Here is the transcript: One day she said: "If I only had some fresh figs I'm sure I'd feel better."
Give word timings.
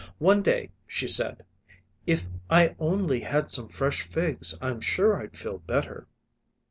One 0.17 0.41
day 0.41 0.71
she 0.87 1.07
said: 1.07 1.43
"If 2.07 2.25
I 2.49 2.73
only 2.79 3.19
had 3.19 3.51
some 3.51 3.69
fresh 3.69 4.01
figs 4.01 4.57
I'm 4.59 4.81
sure 4.81 5.21
I'd 5.21 5.37
feel 5.37 5.59
better." 5.59 6.07